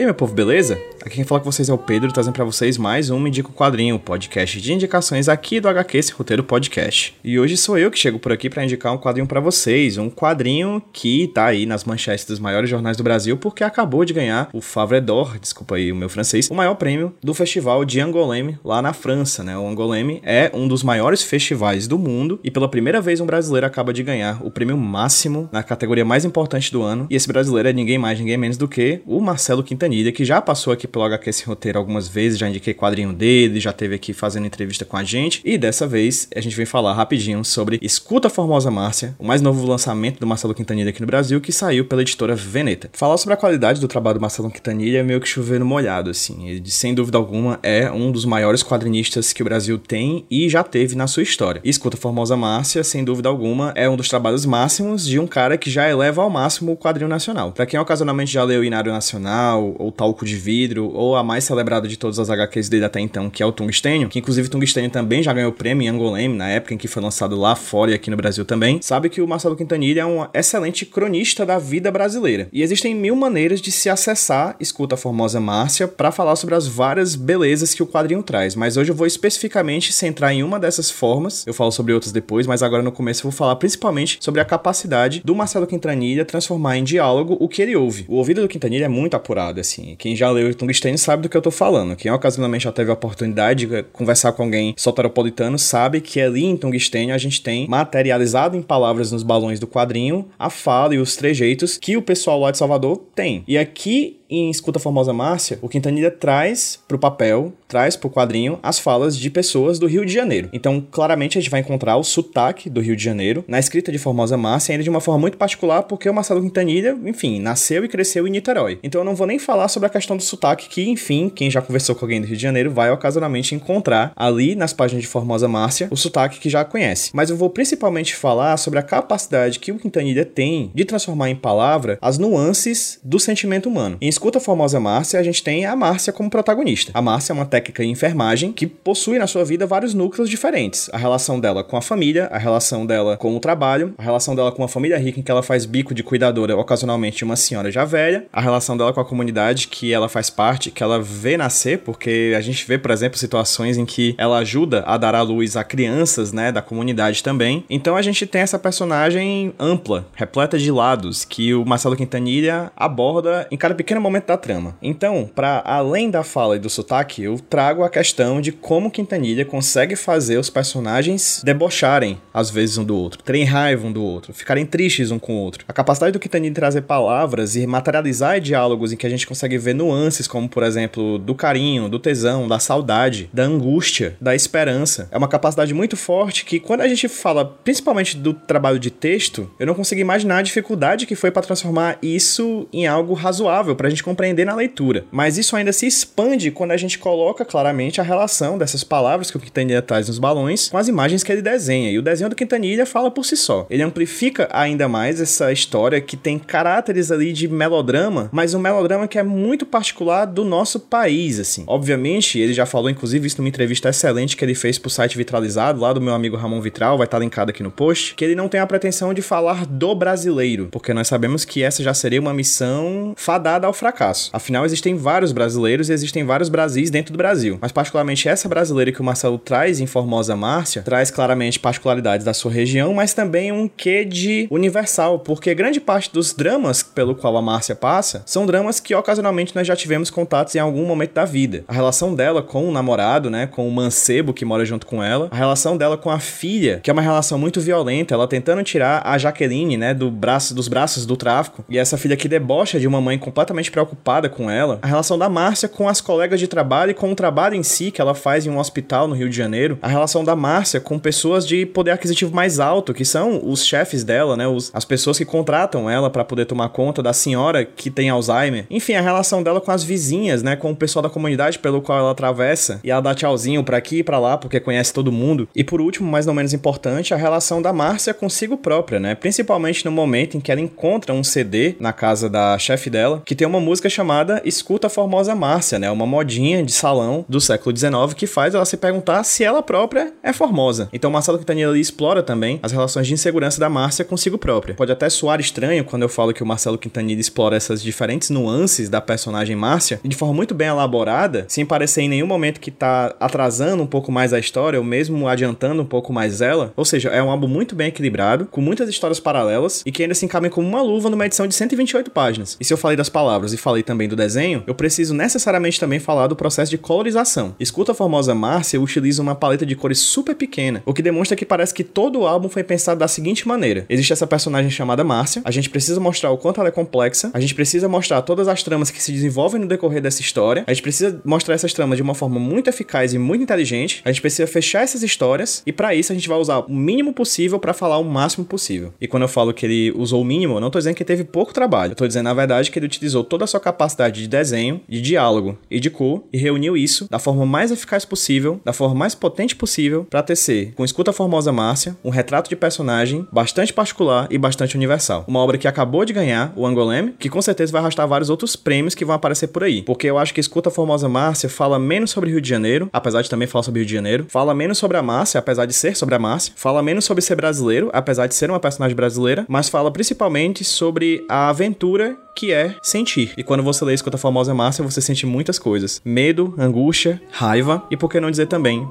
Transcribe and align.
E 0.00 0.02
aí, 0.02 0.06
meu 0.06 0.14
povo, 0.14 0.32
beleza? 0.32 0.80
Aqui 1.02 1.16
quem 1.16 1.24
fala 1.24 1.40
com 1.40 1.50
vocês 1.50 1.70
é 1.70 1.72
o 1.72 1.78
Pedro, 1.78 2.12
trazendo 2.12 2.34
para 2.34 2.44
vocês 2.44 2.76
mais 2.76 3.08
um 3.08 3.18
Me 3.18 3.30
Indica 3.30 3.48
o 3.48 3.54
Quadrinho, 3.54 3.98
podcast 3.98 4.60
de 4.60 4.72
indicações 4.74 5.30
aqui 5.30 5.58
do 5.58 5.66
HQ 5.66 5.96
Esse 5.96 6.12
Roteiro 6.12 6.44
Podcast. 6.44 7.16
E 7.24 7.38
hoje 7.40 7.56
sou 7.56 7.78
eu 7.78 7.90
que 7.90 7.98
chego 7.98 8.18
por 8.18 8.32
aqui 8.32 8.50
para 8.50 8.62
indicar 8.62 8.92
um 8.92 8.98
quadrinho 8.98 9.26
para 9.26 9.40
vocês, 9.40 9.96
um 9.96 10.10
quadrinho 10.10 10.82
que 10.92 11.28
tá 11.28 11.46
aí 11.46 11.64
nas 11.64 11.84
manchetes 11.84 12.26
dos 12.26 12.38
maiores 12.38 12.68
jornais 12.68 12.98
do 12.98 13.02
Brasil 13.02 13.38
porque 13.38 13.64
acabou 13.64 14.04
de 14.04 14.12
ganhar 14.12 14.50
o 14.52 14.60
Favre 14.60 15.00
d'Or, 15.00 15.38
desculpa 15.38 15.76
aí 15.76 15.90
o 15.90 15.96
meu 15.96 16.10
francês, 16.10 16.50
o 16.50 16.54
maior 16.54 16.74
prêmio 16.74 17.14
do 17.22 17.32
festival 17.32 17.82
de 17.82 17.98
Angoulême 17.98 18.58
lá 18.62 18.82
na 18.82 18.92
França, 18.92 19.42
né? 19.42 19.56
O 19.56 19.66
Angoulême 19.66 20.20
é 20.22 20.50
um 20.52 20.68
dos 20.68 20.82
maiores 20.82 21.22
festivais 21.22 21.88
do 21.88 21.98
mundo 21.98 22.38
e 22.44 22.50
pela 22.50 22.68
primeira 22.68 23.00
vez 23.00 23.22
um 23.22 23.26
brasileiro 23.26 23.66
acaba 23.66 23.90
de 23.90 24.02
ganhar 24.02 24.44
o 24.44 24.50
prêmio 24.50 24.76
máximo 24.76 25.48
na 25.50 25.62
categoria 25.62 26.04
mais 26.04 26.26
importante 26.26 26.70
do 26.70 26.82
ano. 26.82 27.06
E 27.08 27.16
esse 27.16 27.26
brasileiro 27.26 27.70
é 27.70 27.72
ninguém 27.72 27.96
mais, 27.96 28.18
ninguém 28.18 28.36
menos 28.36 28.58
do 28.58 28.68
que 28.68 29.00
o 29.06 29.18
Marcelo 29.18 29.64
Quintanilha 29.64 30.12
que 30.12 30.26
já 30.26 30.42
passou 30.42 30.74
aqui 30.74 30.89
pelo 30.90 31.04
HQ 31.04 31.30
Esse 31.30 31.44
Roteiro 31.44 31.78
algumas 31.78 32.08
vezes, 32.08 32.38
já 32.38 32.48
indiquei 32.48 32.74
quadrinho 32.74 33.12
dele, 33.12 33.60
já 33.60 33.72
teve 33.72 33.94
aqui 33.94 34.12
fazendo 34.12 34.46
entrevista 34.46 34.84
com 34.84 34.96
a 34.96 35.04
gente. 35.04 35.40
E 35.44 35.56
dessa 35.56 35.86
vez 35.86 36.28
a 36.34 36.40
gente 36.40 36.56
vem 36.56 36.66
falar 36.66 36.92
rapidinho 36.92 37.44
sobre 37.44 37.78
Escuta 37.80 38.28
Formosa 38.28 38.70
Márcia, 38.70 39.14
o 39.18 39.24
mais 39.24 39.40
novo 39.40 39.66
lançamento 39.66 40.18
do 40.18 40.26
Marcelo 40.26 40.54
Quintanilha 40.54 40.90
aqui 40.90 41.00
no 41.00 41.06
Brasil, 41.06 41.40
que 41.40 41.52
saiu 41.52 41.84
pela 41.84 42.02
editora 42.02 42.34
Veneta. 42.34 42.90
Falar 42.92 43.16
sobre 43.16 43.34
a 43.34 43.36
qualidade 43.36 43.80
do 43.80 43.88
trabalho 43.88 44.18
do 44.18 44.22
Marcelo 44.22 44.50
Quintanilha 44.50 44.98
é 44.98 45.02
meio 45.02 45.20
que 45.20 45.28
chover 45.28 45.60
no 45.60 45.66
molhado, 45.66 46.10
assim. 46.10 46.48
Ele, 46.48 46.70
sem 46.70 46.94
dúvida 46.94 47.18
alguma, 47.18 47.58
é 47.62 47.90
um 47.90 48.10
dos 48.10 48.24
maiores 48.24 48.62
quadrinistas 48.62 49.32
que 49.32 49.42
o 49.42 49.44
Brasil 49.44 49.78
tem 49.78 50.24
e 50.30 50.48
já 50.48 50.62
teve 50.62 50.94
na 50.94 51.06
sua 51.06 51.22
história. 51.22 51.60
Escuta 51.64 51.96
Formosa 51.96 52.36
Márcia, 52.36 52.82
sem 52.82 53.04
dúvida 53.04 53.28
alguma, 53.28 53.72
é 53.76 53.88
um 53.88 53.96
dos 53.96 54.08
trabalhos 54.08 54.44
máximos 54.44 55.06
de 55.06 55.18
um 55.18 55.26
cara 55.26 55.56
que 55.56 55.70
já 55.70 55.88
eleva 55.88 56.22
ao 56.22 56.30
máximo 56.30 56.72
o 56.72 56.76
quadrinho 56.76 57.08
nacional. 57.08 57.52
Para 57.52 57.66
quem 57.66 57.78
ocasionalmente 57.78 58.32
já 58.32 58.42
leu 58.42 58.64
Inário 58.64 58.92
Nacional, 58.92 59.74
ou 59.78 59.92
Talco 59.92 60.24
de 60.24 60.36
Vidro, 60.36 60.79
ou 60.88 61.16
a 61.16 61.22
mais 61.22 61.44
celebrada 61.44 61.88
de 61.88 61.96
todas 61.96 62.18
as 62.18 62.30
HQs 62.30 62.68
dele 62.68 62.84
até 62.84 63.00
então, 63.00 63.28
que 63.28 63.42
é 63.42 63.46
o 63.46 63.52
Tungstênio, 63.52 64.08
que 64.08 64.18
inclusive 64.18 64.48
Tungstênio 64.48 64.90
também 64.90 65.22
já 65.22 65.32
ganhou 65.32 65.50
o 65.50 65.54
prêmio 65.54 65.84
em 65.84 65.88
Angoleme, 65.88 66.36
na 66.36 66.48
época 66.48 66.74
em 66.74 66.78
que 66.78 66.88
foi 66.88 67.02
lançado 67.02 67.36
lá 67.36 67.54
fora 67.54 67.90
e 67.90 67.94
aqui 67.94 68.10
no 68.10 68.16
Brasil 68.16 68.44
também, 68.44 68.80
sabe 68.82 69.08
que 69.08 69.20
o 69.20 69.28
Marcelo 69.28 69.56
Quintanilha 69.56 70.02
é 70.02 70.06
um 70.06 70.26
excelente 70.32 70.86
cronista 70.86 71.44
da 71.44 71.58
vida 71.58 71.90
brasileira. 71.90 72.48
E 72.52 72.62
existem 72.62 72.94
mil 72.94 73.16
maneiras 73.16 73.60
de 73.60 73.70
se 73.70 73.88
acessar 73.88 74.56
Escuta 74.60 74.94
a 74.94 74.98
Formosa 74.98 75.40
Márcia 75.40 75.86
para 75.88 76.10
falar 76.10 76.36
sobre 76.36 76.54
as 76.54 76.66
várias 76.66 77.14
belezas 77.14 77.74
que 77.74 77.82
o 77.82 77.86
quadrinho 77.86 78.22
traz, 78.22 78.54
mas 78.54 78.76
hoje 78.76 78.90
eu 78.90 78.94
vou 78.94 79.06
especificamente 79.06 79.92
centrar 79.92 80.32
em 80.32 80.42
uma 80.42 80.58
dessas 80.58 80.90
formas, 80.90 81.46
eu 81.46 81.54
falo 81.54 81.70
sobre 81.70 81.92
outras 81.92 82.12
depois, 82.12 82.46
mas 82.46 82.62
agora 82.62 82.82
no 82.82 82.92
começo 82.92 83.20
eu 83.20 83.30
vou 83.30 83.36
falar 83.36 83.56
principalmente 83.56 84.18
sobre 84.20 84.40
a 84.40 84.44
capacidade 84.44 85.22
do 85.24 85.34
Marcelo 85.34 85.66
Quintanilha 85.66 86.24
transformar 86.24 86.76
em 86.76 86.84
diálogo 86.84 87.36
o 87.40 87.48
que 87.48 87.62
ele 87.62 87.76
ouve. 87.76 88.04
O 88.08 88.16
ouvido 88.16 88.42
do 88.42 88.48
Quintanilha 88.48 88.84
é 88.84 88.88
muito 88.88 89.14
apurado, 89.14 89.60
assim, 89.60 89.94
quem 89.98 90.14
já 90.14 90.30
leu 90.30 90.48
Tungstênio 90.70 90.98
sabe 90.98 91.22
do 91.22 91.28
que 91.28 91.36
eu 91.36 91.42
tô 91.42 91.50
falando. 91.50 91.96
Quem 91.96 92.10
ocasionalmente 92.10 92.64
já 92.64 92.72
teve 92.72 92.90
a 92.90 92.94
oportunidade 92.94 93.66
de 93.66 93.82
conversar 93.92 94.32
com 94.32 94.44
alguém 94.44 94.74
soteropolitano 94.76 95.58
sabe 95.58 96.00
que 96.00 96.20
ali 96.20 96.44
em 96.44 96.56
Tungstênio 96.56 97.14
a 97.14 97.18
gente 97.18 97.42
tem 97.42 97.66
materializado 97.66 98.56
em 98.56 98.62
palavras 98.62 99.10
nos 99.10 99.22
balões 99.22 99.58
do 99.58 99.66
quadrinho 99.66 100.28
a 100.38 100.48
fala 100.48 100.94
e 100.94 100.98
os 100.98 101.16
trejeitos 101.16 101.76
que 101.76 101.96
o 101.96 102.02
pessoal 102.02 102.40
lá 102.40 102.50
de 102.50 102.58
Salvador 102.58 103.02
tem. 103.14 103.42
E 103.48 103.58
aqui 103.58 104.19
em 104.30 104.50
Escuta 104.50 104.78
Formosa 104.78 105.12
Márcia, 105.12 105.58
o 105.60 105.68
Quintanilha 105.68 106.10
traz 106.10 106.78
pro 106.86 106.98
papel, 106.98 107.52
traz 107.66 107.96
pro 107.96 108.08
quadrinho 108.08 108.58
as 108.62 108.78
falas 108.78 109.16
de 109.16 109.28
pessoas 109.28 109.78
do 109.78 109.86
Rio 109.86 110.06
de 110.06 110.12
Janeiro. 110.12 110.48
Então, 110.52 110.84
claramente 110.90 111.36
a 111.36 111.40
gente 111.40 111.50
vai 111.50 111.60
encontrar 111.60 111.96
o 111.96 112.04
sotaque 112.04 112.70
do 112.70 112.80
Rio 112.80 112.94
de 112.94 113.02
Janeiro 113.02 113.44
na 113.48 113.58
escrita 113.58 113.90
de 113.90 113.98
Formosa 113.98 114.36
Márcia, 114.36 114.72
ainda 114.72 114.84
de 114.84 114.90
uma 114.90 115.00
forma 115.00 115.20
muito 115.20 115.36
particular, 115.36 115.82
porque 115.82 116.08
o 116.08 116.14
Marcelo 116.14 116.42
Quintanilha, 116.42 116.96
enfim, 117.04 117.40
nasceu 117.40 117.84
e 117.84 117.88
cresceu 117.88 118.26
em 118.26 118.30
Niterói. 118.30 118.78
Então 118.82 119.00
eu 119.00 119.04
não 119.04 119.14
vou 119.14 119.26
nem 119.26 119.38
falar 119.38 119.68
sobre 119.68 119.86
a 119.86 119.90
questão 119.90 120.16
do 120.16 120.22
sotaque, 120.22 120.68
que, 120.68 120.88
enfim, 120.88 121.28
quem 121.28 121.50
já 121.50 121.60
conversou 121.60 121.94
com 121.94 122.04
alguém 122.04 122.20
do 122.20 122.26
Rio 122.26 122.36
de 122.36 122.42
Janeiro 122.42 122.70
vai 122.70 122.90
ocasionalmente 122.90 123.54
encontrar 123.54 124.12
ali 124.14 124.54
nas 124.54 124.72
páginas 124.72 125.02
de 125.02 125.08
Formosa 125.08 125.48
Márcia 125.48 125.88
o 125.90 125.96
sotaque 125.96 126.38
que 126.38 126.48
já 126.48 126.64
conhece. 126.64 127.10
Mas 127.12 127.30
eu 127.30 127.36
vou 127.36 127.50
principalmente 127.50 128.14
falar 128.14 128.56
sobre 128.56 128.78
a 128.78 128.82
capacidade 128.82 129.58
que 129.58 129.72
o 129.72 129.78
Quintanilha 129.78 130.24
tem 130.24 130.70
de 130.74 130.84
transformar 130.84 131.30
em 131.30 131.36
palavra 131.36 131.98
as 132.00 132.18
nuances 132.18 133.00
do 133.02 133.18
sentimento 133.18 133.68
humano. 133.68 133.96
Em 134.00 134.08
escuta 134.20 134.38
Formosa 134.38 134.78
Márcia, 134.78 135.18
a 135.18 135.22
gente 135.22 135.42
tem 135.42 135.64
a 135.64 135.74
Márcia 135.74 136.12
como 136.12 136.28
protagonista. 136.28 136.92
A 136.92 137.00
Márcia 137.00 137.32
é 137.32 137.34
uma 137.34 137.46
técnica 137.46 137.82
em 137.82 137.90
enfermagem 137.90 138.52
que 138.52 138.66
possui 138.66 139.18
na 139.18 139.26
sua 139.26 139.46
vida 139.46 139.66
vários 139.66 139.94
núcleos 139.94 140.28
diferentes. 140.28 140.90
A 140.92 140.98
relação 140.98 141.40
dela 141.40 141.64
com 141.64 141.74
a 141.74 141.80
família, 141.80 142.26
a 142.26 142.36
relação 142.36 142.84
dela 142.84 143.16
com 143.16 143.34
o 143.34 143.40
trabalho, 143.40 143.94
a 143.96 144.02
relação 144.02 144.36
dela 144.36 144.52
com 144.52 144.60
uma 144.60 144.68
família 144.68 144.98
rica 144.98 145.18
em 145.18 145.22
que 145.22 145.30
ela 145.30 145.42
faz 145.42 145.64
bico 145.64 145.94
de 145.94 146.02
cuidadora, 146.02 146.54
ocasionalmente 146.54 147.24
uma 147.24 147.34
senhora 147.34 147.72
já 147.72 147.86
velha, 147.86 148.26
a 148.30 148.42
relação 148.42 148.76
dela 148.76 148.92
com 148.92 149.00
a 149.00 149.04
comunidade 149.06 149.68
que 149.68 149.90
ela 149.90 150.06
faz 150.06 150.28
parte, 150.28 150.70
que 150.70 150.82
ela 150.82 151.00
vê 151.00 151.38
nascer, 151.38 151.78
porque 151.78 152.34
a 152.36 152.42
gente 152.42 152.66
vê, 152.68 152.76
por 152.76 152.90
exemplo, 152.90 153.18
situações 153.18 153.78
em 153.78 153.86
que 153.86 154.14
ela 154.18 154.36
ajuda 154.36 154.84
a 154.86 154.98
dar 154.98 155.14
à 155.14 155.22
luz 155.22 155.56
a 155.56 155.64
crianças, 155.64 156.30
né, 156.30 156.52
da 156.52 156.60
comunidade 156.60 157.22
também. 157.22 157.64
Então 157.70 157.96
a 157.96 158.02
gente 158.02 158.26
tem 158.26 158.42
essa 158.42 158.58
personagem 158.58 159.54
ampla, 159.58 160.06
repleta 160.14 160.58
de 160.58 160.70
lados, 160.70 161.24
que 161.24 161.54
o 161.54 161.64
Marcelo 161.64 161.96
Quintanilha 161.96 162.70
aborda 162.76 163.48
em 163.50 163.56
cada 163.56 163.74
pequeno 163.74 163.98
momento 163.98 164.09
da 164.18 164.36
trama. 164.36 164.76
Então, 164.82 165.28
para 165.34 165.62
além 165.64 166.10
da 166.10 166.22
fala 166.22 166.56
e 166.56 166.58
do 166.58 166.70
sotaque, 166.70 167.22
eu 167.22 167.38
trago 167.38 167.82
a 167.82 167.90
questão 167.90 168.40
de 168.40 168.52
como 168.52 168.90
Quintanilha 168.90 169.44
consegue 169.44 169.96
fazer 169.96 170.38
os 170.38 170.50
personagens 170.50 171.42
debocharem 171.44 172.20
às 172.32 172.50
vezes 172.50 172.78
um 172.78 172.84
do 172.84 172.96
outro, 172.96 173.22
terem 173.22 173.44
raiva 173.44 173.86
um 173.86 173.92
do 173.92 174.02
outro, 174.02 174.32
ficarem 174.32 174.66
tristes 174.66 175.10
um 175.10 175.18
com 175.18 175.34
o 175.34 175.38
outro. 175.38 175.64
A 175.68 175.72
capacidade 175.72 176.12
do 176.12 176.18
Quintanilha 176.18 176.50
de 176.50 176.54
trazer 176.54 176.82
palavras 176.82 177.56
e 177.56 177.66
materializar 177.66 178.40
diálogos 178.40 178.92
em 178.92 178.96
que 178.96 179.06
a 179.06 179.10
gente 179.10 179.26
consegue 179.26 179.56
ver 179.58 179.74
nuances, 179.74 180.26
como 180.26 180.48
por 180.48 180.62
exemplo, 180.62 181.18
do 181.18 181.34
carinho, 181.34 181.88
do 181.88 181.98
tesão, 181.98 182.48
da 182.48 182.58
saudade, 182.58 183.30
da 183.32 183.44
angústia, 183.44 184.16
da 184.20 184.34
esperança. 184.34 185.08
É 185.10 185.18
uma 185.18 185.28
capacidade 185.28 185.72
muito 185.72 185.96
forte 185.96 186.44
que 186.44 186.60
quando 186.60 186.82
a 186.82 186.88
gente 186.88 187.08
fala 187.08 187.44
principalmente 187.44 188.16
do 188.16 188.32
trabalho 188.34 188.78
de 188.78 188.90
texto, 188.90 189.50
eu 189.58 189.66
não 189.66 189.74
consigo 189.74 190.00
imaginar 190.00 190.38
a 190.38 190.42
dificuldade 190.42 191.06
que 191.06 191.14
foi 191.14 191.30
para 191.30 191.42
transformar 191.42 191.98
isso 192.02 192.68
em 192.72 192.86
algo 192.86 193.14
razoável 193.14 193.76
pra 193.76 193.88
gente 193.88 193.99
compreender 194.02 194.44
na 194.44 194.54
leitura. 194.54 195.04
Mas 195.10 195.38
isso 195.38 195.56
ainda 195.56 195.72
se 195.72 195.86
expande 195.86 196.50
quando 196.50 196.72
a 196.72 196.76
gente 196.76 196.98
coloca 196.98 197.44
claramente 197.44 198.00
a 198.00 198.04
relação 198.04 198.58
dessas 198.58 198.84
palavras 198.84 199.30
que 199.30 199.36
o 199.36 199.40
Quintanilha 199.40 199.82
traz 199.82 200.08
nos 200.08 200.18
balões 200.18 200.68
com 200.68 200.78
as 200.78 200.88
imagens 200.88 201.22
que 201.22 201.32
ele 201.32 201.42
desenha. 201.42 201.90
E 201.90 201.98
o 201.98 202.02
desenho 202.02 202.30
do 202.30 202.36
Quintanilha 202.36 202.86
fala 202.86 203.10
por 203.10 203.24
si 203.24 203.36
só. 203.36 203.66
Ele 203.70 203.82
amplifica 203.82 204.48
ainda 204.52 204.88
mais 204.88 205.20
essa 205.20 205.52
história 205.52 206.00
que 206.00 206.16
tem 206.16 206.38
caráteres 206.38 207.10
ali 207.10 207.32
de 207.32 207.48
melodrama, 207.48 208.28
mas 208.32 208.54
um 208.54 208.58
melodrama 208.58 209.08
que 209.08 209.18
é 209.18 209.22
muito 209.22 209.66
particular 209.66 210.24
do 210.24 210.44
nosso 210.44 210.80
país, 210.80 211.38
assim. 211.38 211.64
Obviamente, 211.66 212.38
ele 212.38 212.52
já 212.52 212.66
falou, 212.66 212.90
inclusive, 212.90 213.26
isso 213.26 213.38
numa 213.38 213.48
entrevista 213.48 213.88
excelente 213.88 214.36
que 214.36 214.44
ele 214.44 214.54
fez 214.54 214.78
pro 214.78 214.90
site 214.90 215.16
Vitralizado, 215.16 215.80
lá 215.80 215.92
do 215.92 216.00
meu 216.00 216.14
amigo 216.14 216.36
Ramon 216.36 216.60
Vitral, 216.60 216.96
vai 216.96 217.04
estar 217.04 217.18
linkado 217.18 217.50
aqui 217.50 217.62
no 217.62 217.70
post, 217.70 218.14
que 218.14 218.24
ele 218.24 218.34
não 218.34 218.48
tem 218.48 218.60
a 218.60 218.66
pretensão 218.66 219.12
de 219.12 219.22
falar 219.22 219.66
do 219.66 219.94
brasileiro, 219.94 220.68
porque 220.70 220.94
nós 220.94 221.08
sabemos 221.08 221.44
que 221.44 221.62
essa 221.62 221.82
já 221.82 221.94
seria 221.94 222.20
uma 222.20 222.34
missão 222.34 223.12
fadada 223.16 223.66
ao 223.66 223.72
fracasso. 223.80 224.30
Afinal, 224.32 224.64
existem 224.64 224.94
vários 224.94 225.32
brasileiros 225.32 225.88
e 225.88 225.92
existem 225.92 226.24
vários 226.24 226.48
Brasis 226.48 226.90
dentro 226.90 227.12
do 227.12 227.16
Brasil. 227.16 227.58
Mas, 227.60 227.72
particularmente, 227.72 228.28
essa 228.28 228.48
brasileira 228.48 228.92
que 228.92 229.00
o 229.00 229.04
Marcelo 229.04 229.38
traz 229.38 229.80
em 229.80 229.86
Formosa 229.86 230.36
Márcia, 230.36 230.82
traz 230.82 231.10
claramente 231.10 231.58
particularidades 231.58 232.24
da 232.24 232.34
sua 232.34 232.52
região, 232.52 232.94
mas 232.94 233.14
também 233.14 233.50
um 233.50 233.68
quê 233.68 234.04
de 234.04 234.46
universal, 234.50 235.18
porque 235.18 235.54
grande 235.54 235.80
parte 235.80 236.12
dos 236.12 236.32
dramas 236.32 236.82
pelo 236.82 237.14
qual 237.14 237.36
a 237.36 237.42
Márcia 237.42 237.74
passa 237.74 238.22
são 238.26 238.46
dramas 238.46 238.78
que 238.78 238.94
ocasionalmente 238.94 239.54
nós 239.54 239.66
já 239.66 239.74
tivemos 239.74 240.10
contatos 240.10 240.54
em 240.54 240.58
algum 240.58 240.84
momento 240.84 241.14
da 241.14 241.24
vida. 241.24 241.64
A 241.66 241.72
relação 241.72 242.14
dela 242.14 242.42
com 242.42 242.68
o 242.68 242.72
namorado, 242.72 243.30
né, 243.30 243.46
com 243.46 243.66
o 243.66 243.72
mancebo 243.72 244.34
que 244.34 244.44
mora 244.44 244.64
junto 244.64 244.86
com 244.86 245.02
ela, 245.02 245.28
a 245.30 245.36
relação 245.36 245.76
dela 245.76 245.96
com 245.96 246.10
a 246.10 246.18
filha, 246.18 246.80
que 246.82 246.90
é 246.90 246.92
uma 246.92 247.02
relação 247.02 247.38
muito 247.38 247.60
violenta, 247.60 248.14
ela 248.14 248.28
tentando 248.28 248.62
tirar 248.62 249.02
a 249.04 249.16
Jaqueline, 249.16 249.76
né, 249.76 249.94
do 249.94 250.10
braço 250.10 250.54
dos 250.54 250.68
braços 250.68 251.06
do 251.06 251.16
tráfico, 251.16 251.64
e 251.68 251.78
essa 251.78 251.96
filha 251.96 252.16
que 252.16 252.28
debocha 252.28 252.78
de 252.78 252.86
uma 252.86 253.00
mãe 253.00 253.18
completamente 253.18 253.69
extremamente 253.70 253.80
preocupada 253.80 254.28
com 254.28 254.50
ela, 254.50 254.78
a 254.82 254.86
relação 254.86 255.16
da 255.16 255.28
Márcia 255.28 255.68
com 255.68 255.88
as 255.88 256.00
colegas 256.00 256.40
de 256.40 256.48
trabalho 256.48 256.90
e 256.90 256.94
com 256.94 257.10
o 257.10 257.14
trabalho 257.14 257.54
em 257.54 257.62
si 257.62 257.90
que 257.90 258.00
ela 258.00 258.14
faz 258.14 258.46
em 258.46 258.50
um 258.50 258.58
hospital 258.58 259.06
no 259.08 259.14
Rio 259.14 259.30
de 259.30 259.36
Janeiro, 259.36 259.78
a 259.80 259.88
relação 259.88 260.24
da 260.24 260.36
Márcia 260.36 260.80
com 260.80 260.98
pessoas 260.98 261.46
de 261.46 261.64
poder 261.64 261.92
aquisitivo 261.92 262.34
mais 262.34 262.58
alto, 262.58 262.92
que 262.92 263.04
são 263.04 263.40
os 263.48 263.64
chefes 263.64 264.04
dela, 264.04 264.36
né, 264.36 264.46
os, 264.46 264.70
as 264.74 264.84
pessoas 264.84 265.16
que 265.16 265.24
contratam 265.24 265.88
ela 265.88 266.10
para 266.10 266.24
poder 266.24 266.44
tomar 266.44 266.68
conta 266.70 267.02
da 267.02 267.12
senhora 267.12 267.64
que 267.64 267.90
tem 267.90 268.10
Alzheimer. 268.10 268.66
Enfim, 268.68 268.94
a 268.94 269.00
relação 269.00 269.42
dela 269.42 269.60
com 269.60 269.70
as 269.70 269.84
vizinhas, 269.84 270.42
né, 270.42 270.56
com 270.56 270.72
o 270.72 270.76
pessoal 270.76 271.02
da 271.02 271.10
comunidade 271.10 271.58
pelo 271.58 271.80
qual 271.80 271.98
ela 271.98 272.10
atravessa. 272.10 272.80
E 272.82 272.90
ela 272.90 273.00
dá 273.00 273.14
tchauzinho 273.14 273.62
para 273.62 273.76
aqui 273.76 273.98
e 273.98 274.02
para 274.02 274.18
lá 274.18 274.36
porque 274.36 274.58
conhece 274.58 274.92
todo 274.92 275.12
mundo. 275.12 275.48
E 275.54 275.62
por 275.62 275.80
último, 275.80 276.10
mas 276.10 276.26
não 276.26 276.34
menos 276.34 276.52
importante, 276.52 277.14
a 277.14 277.16
relação 277.16 277.62
da 277.62 277.72
Márcia 277.72 278.12
consigo 278.12 278.56
própria, 278.56 278.98
né, 278.98 279.14
principalmente 279.14 279.84
no 279.84 279.90
momento 279.90 280.36
em 280.36 280.40
que 280.40 280.50
ela 280.50 280.60
encontra 280.60 281.14
um 281.14 281.22
CD 281.22 281.76
na 281.78 281.92
casa 281.92 282.28
da 282.28 282.58
chefe 282.58 282.90
dela 282.90 283.22
que 283.24 283.34
tem 283.34 283.46
uma 283.46 283.59
música 283.60 283.88
chamada 283.88 284.42
Escuta 284.44 284.86
a 284.86 284.90
Formosa 284.90 285.34
Márcia, 285.34 285.78
né, 285.78 285.90
uma 285.90 286.06
modinha 286.06 286.62
de 286.64 286.72
salão 286.72 287.24
do 287.28 287.40
século 287.40 287.76
XIX 287.76 288.14
que 288.16 288.26
faz 288.26 288.54
ela 288.54 288.64
se 288.64 288.76
perguntar 288.76 289.22
se 289.24 289.44
ela 289.44 289.62
própria 289.62 290.12
é 290.22 290.32
formosa. 290.32 290.88
Então 290.92 291.10
Marcelo 291.10 291.38
Quintanilha 291.38 291.76
explora 291.78 292.22
também 292.22 292.58
as 292.62 292.72
relações 292.72 293.06
de 293.06 293.14
insegurança 293.14 293.60
da 293.60 293.68
Márcia 293.68 294.04
consigo 294.04 294.38
própria. 294.38 294.74
Pode 294.74 294.92
até 294.92 295.08
soar 295.08 295.40
estranho 295.40 295.84
quando 295.84 296.02
eu 296.02 296.08
falo 296.08 296.32
que 296.32 296.42
o 296.42 296.46
Marcelo 296.46 296.78
Quintanilha 296.78 297.20
explora 297.20 297.56
essas 297.56 297.82
diferentes 297.82 298.30
nuances 298.30 298.88
da 298.88 299.00
personagem 299.00 299.54
Márcia 299.54 300.00
de 300.02 300.16
forma 300.16 300.34
muito 300.34 300.54
bem 300.54 300.68
elaborada, 300.68 301.44
sem 301.48 301.64
parecer 301.64 302.02
em 302.02 302.08
nenhum 302.08 302.26
momento 302.26 302.60
que 302.60 302.70
tá 302.70 303.14
atrasando 303.20 303.82
um 303.82 303.86
pouco 303.86 304.10
mais 304.10 304.32
a 304.32 304.38
história 304.38 304.78
ou 304.78 304.84
mesmo 304.84 305.28
adiantando 305.28 305.82
um 305.82 305.86
pouco 305.86 306.12
mais 306.12 306.40
ela. 306.40 306.72
Ou 306.76 306.84
seja, 306.84 307.10
é 307.10 307.22
um 307.22 307.30
álbum 307.30 307.46
muito 307.46 307.74
bem 307.74 307.88
equilibrado, 307.88 308.46
com 308.46 308.60
muitas 308.60 308.88
histórias 308.88 309.20
paralelas 309.20 309.82
e 309.84 309.92
que 309.92 310.02
ainda 310.02 310.14
se 310.14 310.24
encaminha 310.24 310.50
como 310.50 310.66
uma 310.66 310.82
luva 310.82 311.10
numa 311.10 311.26
edição 311.26 311.46
de 311.46 311.54
128 311.54 312.10
páginas. 312.10 312.56
E 312.60 312.64
se 312.64 312.72
eu 312.72 312.78
falei 312.78 312.96
das 312.96 313.08
palavras 313.08 313.49
e 313.52 313.56
falei 313.56 313.82
também 313.82 314.08
do 314.08 314.16
desenho, 314.16 314.62
eu 314.66 314.74
preciso 314.74 315.14
necessariamente 315.14 315.78
também 315.78 315.98
falar 315.98 316.26
do 316.26 316.36
processo 316.36 316.70
de 316.70 316.78
colorização. 316.78 317.54
Escuta 317.58 317.92
a 317.92 317.94
Formosa 317.94 318.34
Márcia 318.34 318.80
utiliza 318.80 319.22
uma 319.22 319.34
paleta 319.34 319.64
de 319.64 319.76
cores 319.76 319.98
super 319.98 320.34
pequena, 320.34 320.82
o 320.84 320.94
que 320.94 321.02
demonstra 321.02 321.36
que 321.36 321.44
parece 321.44 321.74
que 321.74 321.84
todo 321.84 322.20
o 322.20 322.26
álbum 322.26 322.48
foi 322.48 322.62
pensado 322.62 323.00
da 323.00 323.08
seguinte 323.08 323.46
maneira: 323.46 323.84
existe 323.88 324.12
essa 324.12 324.26
personagem 324.26 324.70
chamada 324.70 325.04
Márcia, 325.04 325.42
a 325.44 325.50
gente 325.50 325.70
precisa 325.70 326.00
mostrar 326.00 326.30
o 326.30 326.38
quanto 326.38 326.60
ela 326.60 326.68
é 326.68 326.72
complexa, 326.72 327.30
a 327.32 327.40
gente 327.40 327.54
precisa 327.54 327.88
mostrar 327.88 328.22
todas 328.22 328.48
as 328.48 328.62
tramas 328.62 328.90
que 328.90 329.02
se 329.02 329.12
desenvolvem 329.12 329.60
no 329.60 329.66
decorrer 329.66 330.00
dessa 330.00 330.20
história, 330.20 330.64
a 330.66 330.72
gente 330.72 330.82
precisa 330.82 331.20
mostrar 331.24 331.54
essas 331.54 331.72
tramas 331.72 331.96
de 331.96 332.02
uma 332.02 332.14
forma 332.14 332.38
muito 332.38 332.68
eficaz 332.68 333.12
e 333.14 333.18
muito 333.18 333.42
inteligente, 333.42 334.02
a 334.04 334.10
gente 334.10 334.20
precisa 334.20 334.46
fechar 334.46 334.82
essas 334.82 335.02
histórias 335.02 335.62
e 335.66 335.72
para 335.72 335.94
isso 335.94 336.12
a 336.12 336.14
gente 336.14 336.28
vai 336.28 336.38
usar 336.38 336.58
o 336.60 336.72
mínimo 336.72 337.12
possível 337.12 337.58
para 337.58 337.72
falar 337.72 337.98
o 337.98 338.04
máximo 338.04 338.44
possível. 338.44 338.92
E 339.00 339.06
quando 339.06 339.22
eu 339.22 339.28
falo 339.28 339.52
que 339.52 339.66
ele 339.66 339.92
usou 339.96 340.22
o 340.22 340.24
mínimo, 340.24 340.54
eu 340.54 340.60
não 340.60 340.70
tô 340.70 340.78
dizendo 340.78 340.94
que 340.94 341.04
teve 341.04 341.24
pouco 341.24 341.52
trabalho, 341.52 341.92
eu 341.92 341.96
tô 341.96 342.06
dizendo 342.06 342.24
na 342.24 342.34
verdade 342.34 342.70
que 342.70 342.78
ele 342.78 342.86
utilizou 342.86 343.24
toda 343.40 343.44
a 343.46 343.48
sua 343.48 343.60
capacidade 343.60 344.20
de 344.20 344.28
desenho, 344.28 344.82
de 344.86 345.00
diálogo 345.00 345.56
e 345.70 345.80
de 345.80 345.88
cor 345.88 346.24
e 346.30 346.36
reuniu 346.36 346.76
isso 346.76 347.08
da 347.10 347.18
forma 347.18 347.46
mais 347.46 347.70
eficaz 347.70 348.04
possível, 348.04 348.60
da 348.62 348.72
forma 348.72 348.94
mais 348.94 349.14
potente 349.14 349.56
possível 349.56 350.06
para 350.10 350.22
tecer, 350.22 350.74
com 350.74 350.84
Escuta 350.84 351.10
Formosa 351.10 351.50
Márcia, 351.50 351.96
um 352.04 352.10
retrato 352.10 352.50
de 352.50 352.56
personagem 352.56 353.26
bastante 353.32 353.72
particular 353.72 354.28
e 354.30 354.36
bastante 354.36 354.76
universal. 354.76 355.24
Uma 355.26 355.40
obra 355.40 355.56
que 355.56 355.66
acabou 355.66 356.04
de 356.04 356.12
ganhar 356.12 356.52
o 356.54 356.66
Angoleme, 356.66 357.14
que 357.18 357.30
com 357.30 357.40
certeza 357.40 357.72
vai 357.72 357.80
arrastar 357.80 358.06
vários 358.06 358.28
outros 358.28 358.56
prêmios 358.56 358.94
que 358.94 359.06
vão 359.06 359.14
aparecer 359.14 359.46
por 359.46 359.64
aí. 359.64 359.82
Porque 359.82 360.06
eu 360.06 360.18
acho 360.18 360.34
que 360.34 360.40
Escuta 360.40 360.70
Formosa 360.70 361.08
Márcia 361.08 361.48
fala 361.48 361.78
menos 361.78 362.10
sobre 362.10 362.30
Rio 362.30 362.42
de 362.42 362.48
Janeiro, 362.48 362.90
apesar 362.92 363.22
de 363.22 363.30
também 363.30 363.48
falar 363.48 363.62
sobre 363.62 363.80
Rio 363.80 363.86
de 363.86 363.94
Janeiro, 363.94 364.26
fala 364.28 364.54
menos 364.54 364.76
sobre 364.76 364.98
a 364.98 365.02
Márcia, 365.02 365.38
apesar 365.38 365.64
de 365.64 365.72
ser 365.72 365.96
sobre 365.96 366.14
a 366.14 366.18
Márcia, 366.18 366.52
fala 366.56 366.82
menos 366.82 367.06
sobre 367.06 367.22
ser 367.22 367.36
brasileiro, 367.36 367.88
apesar 367.94 368.26
de 368.26 368.34
ser 368.34 368.50
uma 368.50 368.60
personagem 368.60 368.94
brasileira, 368.94 369.46
mas 369.48 369.70
fala 369.70 369.90
principalmente 369.90 370.62
sobre 370.62 371.24
a 371.26 371.48
aventura 371.48 372.18
que 372.34 372.52
é 372.52 372.76
sentir. 372.82 373.32
E 373.36 373.42
quando 373.42 373.62
você 373.62 373.84
lê 373.84 373.94
Escuta 373.94 374.18
Formosa 374.18 374.54
Márcia, 374.54 374.84
você 374.84 375.00
sente 375.00 375.26
muitas 375.26 375.58
coisas: 375.58 376.00
medo, 376.04 376.54
angústia, 376.58 377.20
raiva 377.30 377.82
e 377.90 377.96
por 377.96 378.10
que 378.10 378.20
não 378.20 378.30
dizer 378.30 378.46
também 378.46 378.86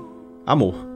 amor. 0.46 0.89